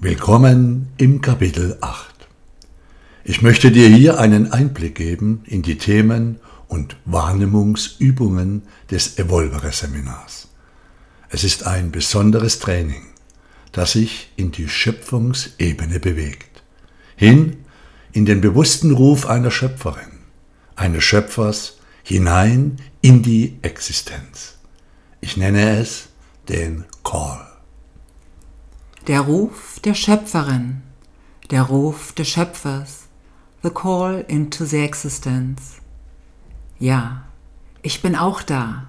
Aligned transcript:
Willkommen 0.00 0.90
im 0.96 1.22
Kapitel 1.22 1.76
8. 1.80 2.14
Ich 3.24 3.42
möchte 3.42 3.72
dir 3.72 3.88
hier 3.88 4.20
einen 4.20 4.52
Einblick 4.52 4.94
geben 4.94 5.42
in 5.44 5.62
die 5.62 5.76
Themen 5.76 6.38
und 6.68 6.94
Wahrnehmungsübungen 7.04 8.62
des 8.92 9.18
Evolvere 9.18 9.72
Seminars. 9.72 10.50
Es 11.30 11.42
ist 11.42 11.66
ein 11.66 11.90
besonderes 11.90 12.60
Training, 12.60 13.06
das 13.72 13.90
sich 13.90 14.30
in 14.36 14.52
die 14.52 14.68
Schöpfungsebene 14.68 15.98
bewegt, 15.98 16.62
hin 17.16 17.64
in 18.12 18.24
den 18.24 18.40
bewussten 18.40 18.92
Ruf 18.92 19.26
einer 19.26 19.50
Schöpferin, 19.50 20.20
eines 20.76 21.02
Schöpfers 21.02 21.78
hinein 22.04 22.76
in 23.00 23.24
die 23.24 23.58
Existenz. 23.62 24.58
Ich 25.20 25.36
nenne 25.36 25.76
es 25.80 26.10
den 26.48 26.84
Call. 27.02 27.47
Der 29.08 29.22
Ruf 29.22 29.80
der 29.80 29.94
Schöpferin, 29.94 30.82
der 31.50 31.62
Ruf 31.62 32.12
des 32.12 32.28
Schöpfers, 32.28 33.08
the 33.62 33.70
call 33.70 34.22
into 34.28 34.66
the 34.66 34.80
existence. 34.80 35.80
Ja, 36.78 37.24
ich 37.80 38.02
bin 38.02 38.14
auch 38.14 38.42
da. 38.42 38.88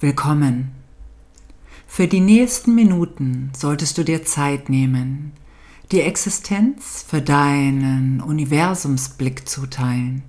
Willkommen. 0.00 0.72
Für 1.86 2.08
die 2.08 2.18
nächsten 2.18 2.74
Minuten 2.74 3.52
solltest 3.56 3.96
du 3.96 4.02
dir 4.02 4.24
Zeit 4.24 4.68
nehmen, 4.68 5.30
die 5.92 6.00
Existenz 6.00 7.04
für 7.06 7.22
deinen 7.22 8.22
Universumsblick 8.22 9.48
zuteilen. 9.48 10.24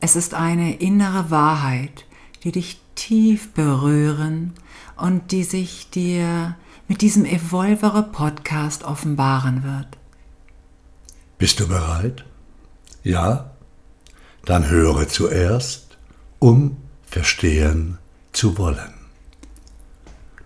Es 0.00 0.16
ist 0.16 0.34
eine 0.34 0.74
innere 0.74 1.30
Wahrheit, 1.30 2.04
die 2.42 2.50
dich 2.50 2.80
tief 2.96 3.52
berühren 3.52 4.54
und 4.96 5.30
die 5.30 5.44
sich 5.44 5.88
dir 5.90 6.56
mit 6.92 7.00
diesem 7.00 7.24
Evolvere 7.24 8.02
Podcast 8.02 8.84
offenbaren 8.84 9.64
wird. 9.64 9.96
Bist 11.38 11.58
du 11.58 11.66
bereit? 11.66 12.26
Ja? 13.02 13.52
Dann 14.44 14.68
höre 14.68 15.08
zuerst, 15.08 15.96
um 16.38 16.76
verstehen 17.06 17.96
zu 18.34 18.58
wollen. 18.58 18.92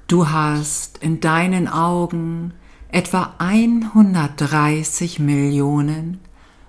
Du 0.06 0.30
hast 0.30 0.98
in 0.98 1.18
deinen 1.18 1.66
Augen 1.66 2.52
etwa 2.92 3.34
130 3.38 5.18
Millionen 5.18 6.20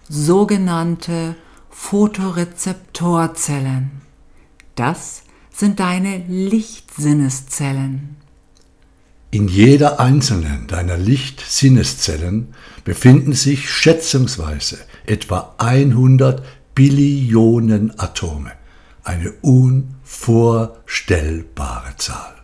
sogenannte 0.09 1.36
Photorezeptorzellen. 1.70 3.92
Das 4.73 5.22
sind 5.52 5.80
deine 5.80 6.17
Lichtsinneszellen. 6.28 8.17
In 9.30 9.50
jeder 9.50 10.00
einzelnen 10.00 10.67
deiner 10.67 10.95
Lichtsinneszellen 10.97 12.53
befinden 12.86 13.33
sich 13.33 13.70
schätzungsweise 13.70 14.78
etwa 15.06 15.53
100 15.58 16.42
Billionen 16.73 18.00
Atome, 18.00 18.53
eine 19.03 19.33
unvorstellbare 19.42 21.98
Zahl. 21.98 22.36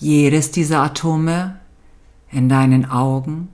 Jedes 0.00 0.50
dieser 0.50 0.82
Atome 0.82 1.60
in 2.32 2.48
deinen 2.48 2.86
Augen, 2.86 3.50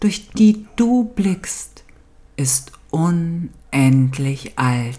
durch 0.00 0.28
die 0.30 0.66
du 0.74 1.04
blickst, 1.04 1.84
ist 2.36 2.72
unendlich 2.90 4.58
alt. 4.58 4.98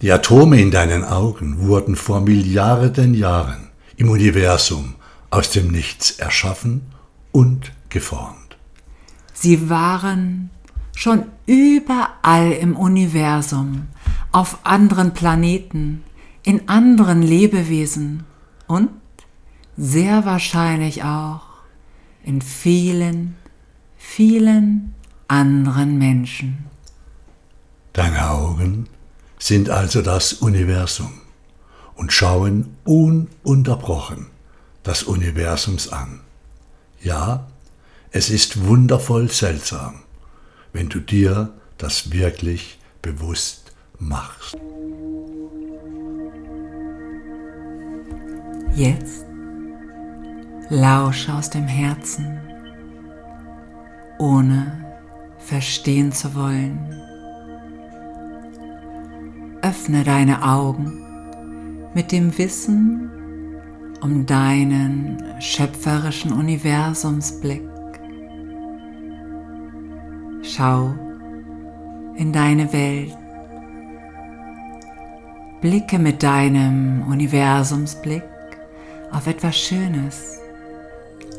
Die 0.00 0.12
Atome 0.12 0.60
in 0.60 0.70
deinen 0.70 1.02
Augen 1.02 1.58
wurden 1.58 1.96
vor 1.96 2.20
Milliarden 2.20 3.14
Jahren 3.14 3.63
im 3.96 4.08
Universum 4.08 4.94
aus 5.30 5.50
dem 5.50 5.68
Nichts 5.68 6.12
erschaffen 6.12 6.82
und 7.32 7.72
geformt. 7.88 8.56
Sie 9.32 9.68
waren 9.68 10.50
schon 10.94 11.26
überall 11.46 12.52
im 12.52 12.76
Universum, 12.76 13.88
auf 14.32 14.58
anderen 14.64 15.12
Planeten, 15.12 16.04
in 16.42 16.68
anderen 16.68 17.22
Lebewesen 17.22 18.24
und 18.66 18.90
sehr 19.76 20.24
wahrscheinlich 20.24 21.02
auch 21.02 21.42
in 22.22 22.40
vielen, 22.42 23.36
vielen 23.96 24.94
anderen 25.28 25.98
Menschen. 25.98 26.66
Deine 27.92 28.28
Augen 28.30 28.88
sind 29.38 29.70
also 29.70 30.02
das 30.02 30.32
Universum 30.32 31.23
und 31.96 32.12
schauen 32.12 32.76
ununterbrochen 32.84 34.26
das 34.82 35.02
Universums 35.02 35.88
an. 35.88 36.20
Ja, 37.02 37.46
es 38.10 38.30
ist 38.30 38.66
wundervoll 38.66 39.28
seltsam, 39.28 40.00
wenn 40.72 40.88
du 40.88 41.00
dir 41.00 41.52
das 41.78 42.12
wirklich 42.12 42.78
bewusst 43.02 43.72
machst. 43.98 44.56
Jetzt 48.74 49.24
lausche 50.68 51.32
aus 51.32 51.50
dem 51.50 51.66
Herzen, 51.66 52.40
ohne 54.18 54.84
verstehen 55.38 56.12
zu 56.12 56.34
wollen. 56.34 56.78
Öffne 59.62 60.04
deine 60.04 60.42
Augen 60.42 61.03
mit 61.94 62.10
dem 62.10 62.36
Wissen 62.36 63.10
um 64.00 64.26
deinen 64.26 65.22
schöpferischen 65.40 66.32
Universumsblick. 66.32 67.62
Schau 70.42 70.94
in 72.16 72.32
deine 72.32 72.72
Welt. 72.72 73.16
Blicke 75.60 75.98
mit 75.98 76.22
deinem 76.22 77.02
Universumsblick 77.08 78.22
auf 79.10 79.26
etwas 79.26 79.56
Schönes, 79.56 80.38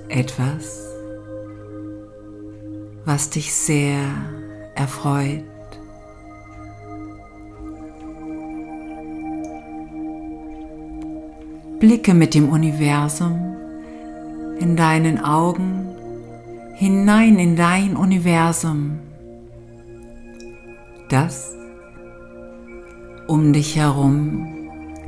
etwas, 0.08 0.82
was 3.06 3.30
dich 3.30 3.54
sehr 3.54 4.00
erfreut. 4.74 5.44
Blicke 11.86 12.16
mit 12.16 12.34
dem 12.34 12.50
Universum 12.50 13.56
in 14.60 14.76
deinen 14.76 15.24
Augen 15.24 15.86
hinein 16.74 17.38
in 17.38 17.56
dein 17.56 17.96
Universum, 17.96 18.98
das 21.10 21.54
um 23.28 23.54
dich 23.54 23.76
herum 23.76 24.48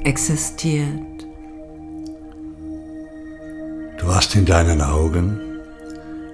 existiert. 0.03 1.25
Du 3.99 4.13
hast 4.13 4.35
in 4.35 4.45
deinen 4.45 4.79
Augen 4.79 5.39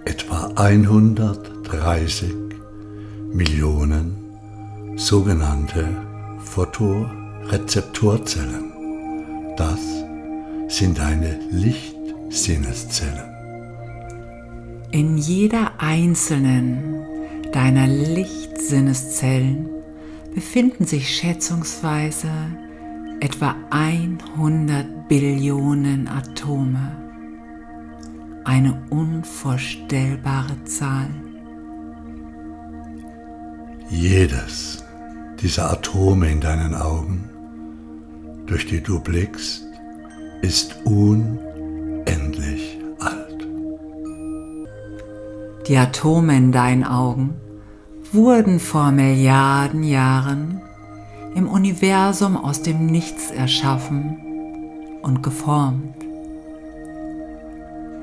etwa 0.04 0.52
130 0.56 2.34
Millionen 3.32 4.18
sogenannte 4.98 5.88
Photorezeptorzellen. 6.40 8.74
Das 9.56 10.04
sind 10.74 10.98
deine 10.98 11.38
Lichtsinneszellen. 11.52 13.30
In 14.92 15.18
jeder 15.18 15.72
einzelnen 15.78 17.06
deiner 17.52 17.88
Lichtsinneszellen 17.88 19.70
befinden 20.34 20.86
sich 20.86 21.16
schätzungsweise 21.16 22.32
etwa 23.20 23.56
100 23.70 25.08
Billionen 25.08 26.08
Atome 26.08 26.98
eine 28.44 28.82
unvorstellbare 28.90 30.64
Zahl. 30.66 31.10
Jedes 33.90 34.84
dieser 35.40 35.72
Atome 35.72 36.32
in 36.32 36.42
deinen 36.42 36.74
Augen, 36.74 37.30
durch 38.48 38.66
die 38.66 38.82
du 38.82 39.00
blickst, 39.00 39.73
ist 40.44 40.76
unendlich 40.84 42.78
alt. 43.00 43.48
Die 45.68 45.78
Atome 45.78 46.36
in 46.36 46.52
deinen 46.52 46.84
Augen 46.84 47.36
wurden 48.12 48.60
vor 48.60 48.92
Milliarden 48.92 49.84
Jahren 49.84 50.62
im 51.34 51.48
Universum 51.48 52.36
aus 52.36 52.62
dem 52.62 52.88
Nichts 52.88 53.32
erschaffen 53.32 54.18
und 55.02 55.24
geformt. 55.24 55.96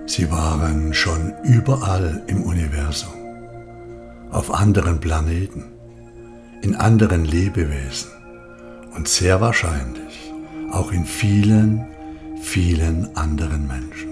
Sie 0.07 0.31
waren 0.31 0.95
schon 0.95 1.35
überall 1.45 2.23
im 2.27 2.43
Universum, 2.43 3.13
auf 4.31 4.53
anderen 4.53 4.99
Planeten, 4.99 5.65
in 6.63 6.75
anderen 6.75 7.27
Lebewesen 7.27 8.11
und 8.97 9.09
sehr 9.09 9.43
wahrscheinlich 9.43 10.33
auch 10.73 10.91
in 10.91 11.05
vielen, 11.05 11.87
vielen 12.41 13.15
anderen 13.17 13.67
Menschen. 13.67 14.11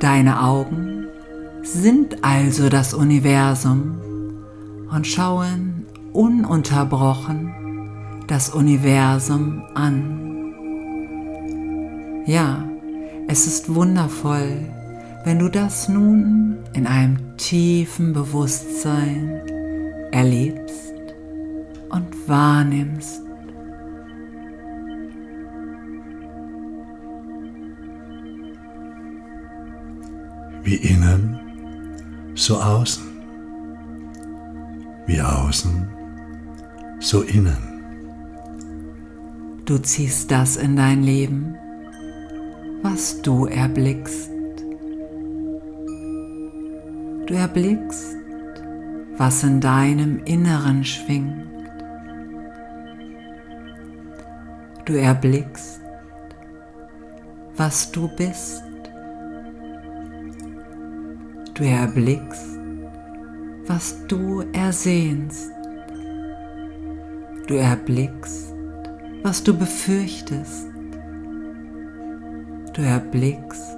Deine 0.00 0.42
Augen 0.42 1.06
sind 1.62 2.24
also 2.24 2.68
das 2.68 2.92
Universum 2.94 3.98
und 4.90 5.06
schauen 5.06 5.86
ununterbrochen 6.12 7.54
das 8.26 8.50
Universum 8.50 9.62
an. 9.74 10.54
Ja, 12.26 12.64
es 13.28 13.46
ist 13.46 13.74
wundervoll, 13.74 14.68
wenn 15.24 15.38
du 15.38 15.48
das 15.48 15.88
nun 15.88 16.58
in 16.72 16.86
einem 16.86 17.36
tiefen 17.36 18.12
Bewusstsein 18.12 19.40
erlebst 20.12 20.94
und 21.90 22.28
wahrnimmst. 22.28 23.22
Wie 30.62 30.76
innen, 30.76 31.38
so 32.34 32.56
außen. 32.56 33.02
Wie 35.06 35.20
außen, 35.20 35.88
so 37.00 37.22
innen. 37.22 37.72
Du 39.64 39.78
ziehst 39.78 40.30
das 40.30 40.56
in 40.56 40.76
dein 40.76 41.02
Leben, 41.02 41.56
was 42.82 43.20
du 43.22 43.46
erblickst. 43.46 44.30
Du 47.26 47.34
erblickst, 47.34 48.16
was 49.16 49.42
in 49.44 49.60
deinem 49.60 50.22
Inneren 50.24 50.84
schwingt. 50.84 51.46
Du 54.84 54.94
erblickst, 54.94 55.80
was 57.56 57.90
du 57.92 58.08
bist. 58.16 58.62
Du 61.54 61.64
erblickst, 61.64 62.46
was 63.66 63.94
du 64.08 64.42
ersehnst. 64.54 65.50
Du 67.46 67.54
erblickst, 67.54 68.54
was 69.22 69.44
du 69.44 69.52
befürchtest. 69.56 70.66
Du 72.72 72.80
erblickst, 72.80 73.76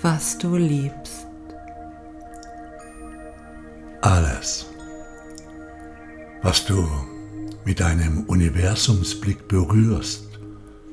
was 0.00 0.38
du 0.38 0.56
liebst. 0.56 1.26
Alles, 4.00 4.66
was 6.42 6.64
du 6.64 6.86
mit 7.64 7.80
deinem 7.80 8.22
Universumsblick 8.26 9.48
berührst 9.48 10.38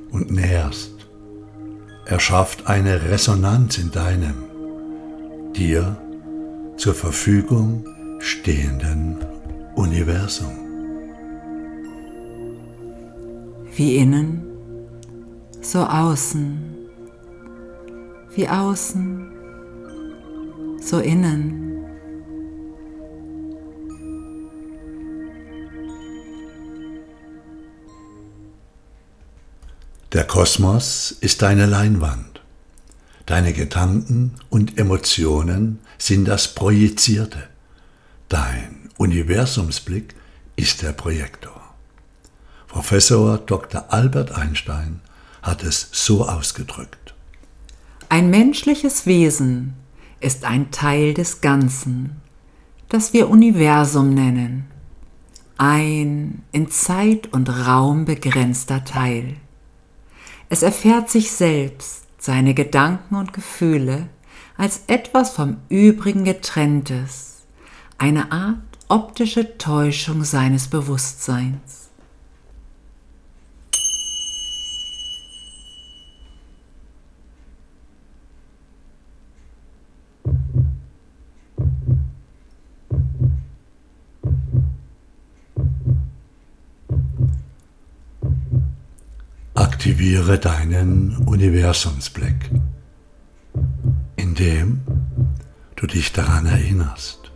und 0.10 0.32
nährst, 0.32 1.08
erschafft 2.06 2.66
eine 2.66 3.10
Resonanz 3.10 3.78
in 3.78 3.92
deinem, 3.92 4.45
dir 5.56 5.98
zur 6.78 6.94
Verfügung 6.94 7.86
stehenden 8.20 9.18
Universum. 9.76 10.52
Wie 13.76 13.98
innen, 13.98 14.44
so 15.62 15.80
außen. 15.80 16.76
Wie 18.36 18.48
außen, 18.48 19.32
so 20.82 21.00
innen. 21.00 21.62
Der 30.12 30.26
Kosmos 30.26 31.12
ist 31.20 31.42
deine 31.42 31.66
Leinwand. 31.66 32.35
Deine 33.26 33.54
Gedanken 33.54 34.36
und 34.50 34.78
Emotionen 34.78 35.80
sind 35.98 36.26
das 36.26 36.54
Projizierte. 36.54 37.48
Dein 38.30 38.90
Universumsblick 38.98 40.14
ist 40.56 40.84
der 40.84 40.94
Projektor. 40.94 41.62
Professor 42.68 43.40
Dr. 43.40 43.86
Albert 43.92 44.32
Einstein 44.32 45.00
hat 45.42 45.64
es 45.64 45.90
so 45.92 46.28
ausgedrückt. 46.28 47.16
Ein 48.10 48.30
menschliches 48.30 49.08
Wesen 49.08 49.74
ist 50.20 50.46
ein 50.46 50.70
Teil 50.70 51.16
des 51.16 51.42
Ganzen, 51.42 52.22
das 52.90 53.14
wir 53.14 53.30
Universum 53.30 54.14
nennen. 54.14 54.66
Ein 55.58 56.44
in 56.52 56.70
Zeit 56.70 57.34
und 57.34 57.50
Raum 57.50 58.06
begrenzter 58.06 58.84
Teil. 58.84 59.38
Es 60.50 60.62
erfährt 60.62 61.10
sich 61.10 61.32
selbst, 61.32 62.05
seine 62.26 62.56
Gedanken 62.56 63.16
und 63.16 63.34
Gefühle 63.34 64.10
als 64.58 64.82
etwas 64.88 65.30
vom 65.30 65.58
Übrigen 65.70 66.24
getrenntes, 66.24 67.44
eine 68.00 68.32
Art 68.32 68.58
optische 68.88 69.60
Täuschung 69.60 70.24
seines 70.24 70.68
Bewusstseins. 70.68 71.85
Aktiviere 89.96 90.38
deinen 90.38 91.16
Universumsblick, 91.26 92.52
indem 94.18 94.82
du 95.78 95.88
dich 95.88 96.12
daran 96.12 96.46
erinnerst. 96.48 97.32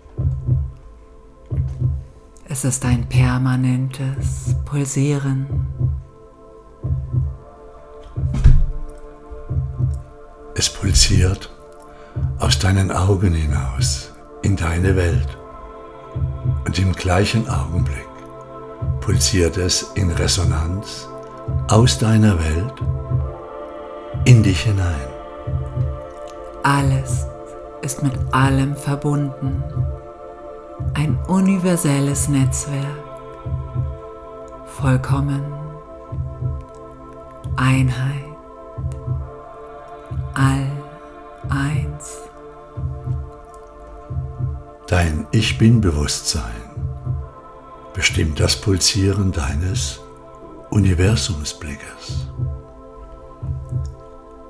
Es 2.50 2.66
ist 2.66 2.84
ein 2.84 3.08
permanentes 3.08 4.58
Pulsieren. 4.66 5.46
Es 10.54 10.70
pulsiert 10.70 11.50
aus 12.40 12.60
deinen 12.60 12.92
Augen 12.92 13.36
hinaus 13.36 14.12
in 14.42 14.58
deine 14.58 14.98
Welt. 14.98 15.38
Und 16.66 16.78
im 16.78 16.92
gleichen 16.92 17.48
Augenblick 17.48 18.10
pulsiert 19.00 19.56
es 19.56 19.92
in 19.96 20.12
Resonanz 20.12 21.08
aus 21.68 21.98
deiner 22.00 22.38
Welt 22.40 22.74
in 24.26 24.44
dich 24.44 24.62
hinein. 24.62 25.08
Alles 26.64 27.26
ist 27.82 28.04
mit 28.04 28.14
allem 28.32 28.76
verbunden. 28.76 29.64
Ein 30.94 31.18
universelles 31.28 32.28
Netzwerk. 32.28 32.86
Vollkommen. 34.66 35.44
Einheit. 37.56 38.26
All 40.34 40.68
eins. 41.50 42.18
Dein 44.88 45.28
Ich 45.32 45.58
Bin-Bewusstsein 45.58 46.70
bestimmt 47.94 48.40
das 48.40 48.56
Pulsieren 48.56 49.32
deines 49.32 50.00
Universumsblickes. 50.72 52.28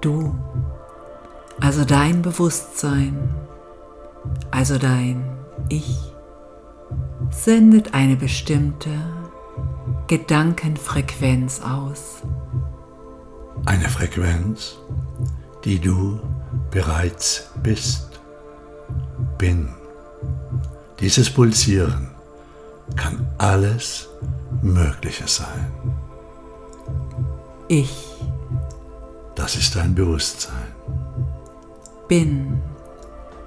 Du, 0.01 0.35
also 1.59 1.85
dein 1.85 2.21
Bewusstsein, 2.21 3.35
also 4.51 4.77
dein 4.77 5.23
Ich, 5.69 6.13
sendet 7.31 7.93
eine 7.93 8.15
bestimmte 8.15 8.89
Gedankenfrequenz 10.07 11.61
aus. 11.61 12.21
Eine 13.65 13.89
Frequenz, 13.89 14.77
die 15.65 15.79
du 15.79 16.19
bereits 16.71 17.49
bist, 17.61 18.19
bin. 19.37 19.69
Dieses 20.99 21.29
Pulsieren 21.29 22.09
kann 22.95 23.27
alles 23.37 24.09
Mögliche 24.61 25.27
sein. 25.27 25.71
Ich 27.71 28.17
Das 29.35 29.55
ist 29.55 29.75
dein 29.75 29.93
Bewusstsein. 29.93 30.73
bin 32.07 32.59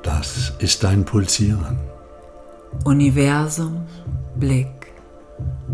Das 0.05 0.53
ist 0.61 0.85
dein 0.85 1.05
Pulsieren. 1.05 1.77
Universum 2.85 3.85
Blick. 4.37 4.93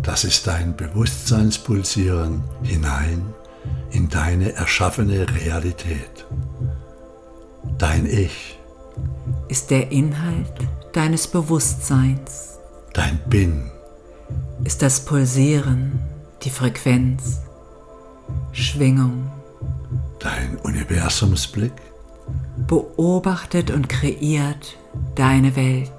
Das 0.02 0.24
ist 0.24 0.46
dein 0.46 0.74
Bewusstseinspulsieren 0.74 2.42
hinein 2.62 3.34
in 3.90 4.08
deine 4.08 4.54
erschaffene 4.54 5.26
Realität. 5.28 6.24
Dein 7.76 8.06
Ich, 8.06 8.58
ist 9.48 9.70
der 9.70 9.92
Inhalt 9.92 10.54
deines 10.94 11.26
Bewusstseins, 11.28 12.58
dein 12.94 13.18
Bin, 13.28 13.70
ist 14.64 14.80
das 14.80 15.04
Pulsieren, 15.04 16.00
die 16.42 16.50
Frequenz, 16.50 17.42
Schwingung, 18.52 19.30
dein 20.18 20.56
Universumsblick, 20.58 21.72
beobachtet 22.66 23.70
und 23.70 23.88
kreiert 23.88 24.76
deine 25.14 25.54
Welt. 25.56 25.92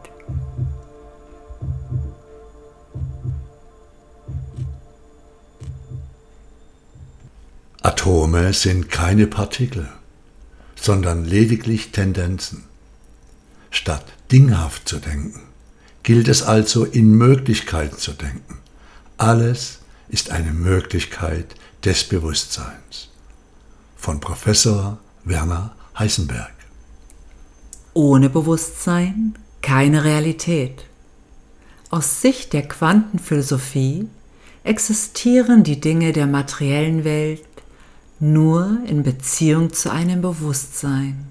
Atome 7.81 8.53
sind 8.53 8.89
keine 8.89 9.25
Partikel, 9.25 9.89
sondern 10.75 11.25
lediglich 11.25 11.91
Tendenzen. 11.91 12.65
Statt 13.71 14.05
dinghaft 14.31 14.87
zu 14.87 14.99
denken, 14.99 15.41
gilt 16.03 16.27
es 16.27 16.43
also 16.43 16.85
in 16.85 17.11
Möglichkeiten 17.11 17.97
zu 17.97 18.13
denken. 18.13 18.59
Alles 19.17 19.78
ist 20.09 20.31
eine 20.31 20.51
Möglichkeit 20.51 21.55
des 21.85 22.03
Bewusstseins. 22.03 23.09
Von 23.95 24.19
Professor 24.19 24.97
Werner 25.23 25.75
Heisenberg. 25.97 26.53
Ohne 27.93 28.29
Bewusstsein 28.29 29.37
keine 29.61 30.03
Realität. 30.03 30.85
Aus 31.89 32.21
Sicht 32.21 32.53
der 32.53 32.67
Quantenphilosophie 32.67 34.07
existieren 34.63 35.63
die 35.63 35.79
Dinge 35.79 36.13
der 36.13 36.27
materiellen 36.27 37.03
Welt 37.03 37.43
nur 38.19 38.79
in 38.85 39.03
Beziehung 39.03 39.71
zu 39.71 39.91
einem 39.91 40.21
Bewusstsein. 40.21 41.27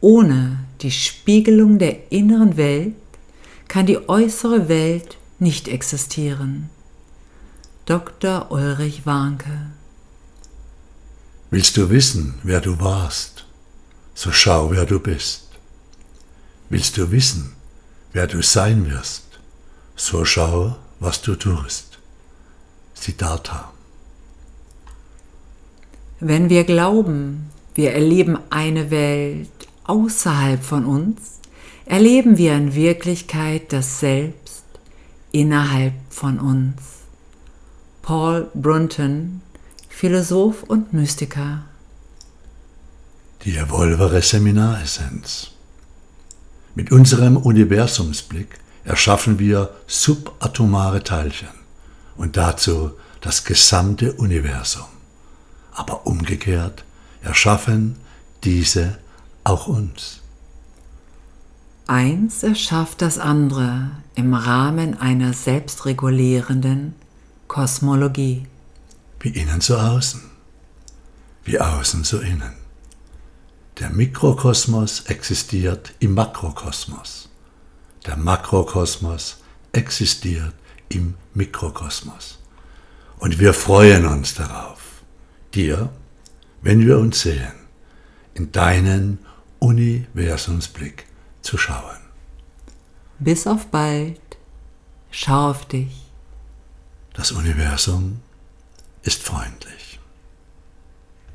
Ohne 0.00 0.58
die 0.82 0.90
Spiegelung 0.90 1.78
der 1.78 2.12
inneren 2.12 2.56
Welt 2.56 2.94
kann 3.68 3.86
die 3.86 4.08
äußere 4.08 4.68
Welt 4.68 5.16
nicht 5.38 5.68
existieren. 5.68 6.68
Dr. 7.86 8.50
Ulrich 8.50 9.04
Warnke 9.04 9.70
Willst 11.50 11.76
du 11.76 11.90
wissen, 11.90 12.34
wer 12.42 12.60
du 12.60 12.80
warst, 12.80 13.44
so 14.14 14.32
schau, 14.32 14.70
wer 14.70 14.86
du 14.86 14.98
bist. 14.98 15.48
Willst 16.68 16.96
du 16.96 17.10
wissen, 17.10 17.52
wer 18.12 18.26
du 18.26 18.42
sein 18.42 18.90
wirst, 18.90 19.24
so 19.96 20.24
schau, 20.24 20.76
was 20.98 21.20
du 21.22 21.36
tust. 21.36 21.98
Siddhartha 22.94 23.74
wenn 26.26 26.48
wir 26.48 26.64
glauben, 26.64 27.50
wir 27.74 27.92
erleben 27.92 28.38
eine 28.48 28.90
Welt 28.90 29.50
außerhalb 29.84 30.62
von 30.62 30.86
uns, 30.86 31.40
erleben 31.84 32.38
wir 32.38 32.54
in 32.54 32.74
Wirklichkeit 32.74 33.72
das 33.74 34.00
Selbst 34.00 34.64
innerhalb 35.32 35.92
von 36.08 36.38
uns. 36.38 36.93
Paul 38.04 38.50
Brunton, 38.54 39.42
Philosoph 39.88 40.62
und 40.62 40.92
Mystiker. 40.92 41.62
Die 43.42 43.56
Evolvere 43.56 44.22
Seminaressenz. 44.22 45.50
Mit 46.74 46.92
unserem 46.92 47.36
Universumsblick 47.36 48.58
erschaffen 48.84 49.38
wir 49.38 49.70
subatomare 49.86 51.02
Teilchen 51.02 51.48
und 52.16 52.36
dazu 52.36 52.92
das 53.20 53.44
gesamte 53.44 54.12
Universum 54.12 54.86
aber 55.74 56.06
umgekehrt 56.06 56.84
erschaffen 57.22 57.96
diese 58.44 58.98
auch 59.42 59.66
uns. 59.66 60.20
Eins 61.86 62.42
erschafft 62.42 63.02
das 63.02 63.18
andere 63.18 63.90
im 64.14 64.32
Rahmen 64.32 64.98
einer 64.98 65.34
selbstregulierenden 65.34 66.94
Kosmologie. 67.48 68.46
Wie 69.20 69.28
innen 69.30 69.60
so 69.60 69.76
außen, 69.76 70.22
wie 71.44 71.60
außen 71.60 72.04
so 72.04 72.18
innen. 72.20 72.54
Der 73.78 73.90
Mikrokosmos 73.90 75.06
existiert 75.06 75.94
im 75.98 76.14
Makrokosmos. 76.14 77.28
Der 78.06 78.16
Makrokosmos 78.16 79.38
existiert 79.72 80.54
im 80.88 81.14
Mikrokosmos. 81.34 82.38
Und 83.18 83.38
wir 83.38 83.54
freuen 83.54 84.06
uns 84.06 84.34
darauf 84.34 85.02
dir, 85.54 85.90
wenn 86.62 86.86
wir 86.86 86.98
uns 86.98 87.22
sehen, 87.22 87.52
in 88.34 88.52
deinen 88.52 89.18
Universumsblick 89.58 91.06
zu 91.42 91.56
schauen. 91.56 91.98
Bis 93.18 93.46
auf 93.46 93.66
bald, 93.66 94.20
schau 95.10 95.50
auf 95.50 95.66
dich. 95.66 96.03
Das 97.14 97.30
Universum 97.30 98.20
ist 99.02 99.22
freundlich. 99.22 99.83